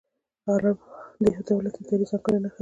آرم 0.53 0.77
د 1.21 1.23
یو 1.33 1.41
دولت، 1.47 1.73
ادارې 1.79 2.05
ځانګړې 2.09 2.37
نښه 2.43 2.57
ده. 2.57 2.59